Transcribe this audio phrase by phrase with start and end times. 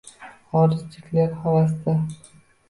[0.53, 1.95] Xorijliklar havasda